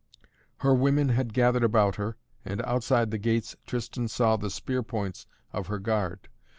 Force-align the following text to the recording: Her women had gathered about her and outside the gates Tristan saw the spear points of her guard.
Her 0.61 0.73
women 0.73 1.09
had 1.09 1.31
gathered 1.31 1.63
about 1.63 1.97
her 1.97 2.17
and 2.43 2.59
outside 2.63 3.11
the 3.11 3.19
gates 3.19 3.55
Tristan 3.67 4.07
saw 4.07 4.35
the 4.35 4.49
spear 4.49 4.81
points 4.81 5.27
of 5.53 5.67
her 5.67 5.77
guard. 5.77 6.27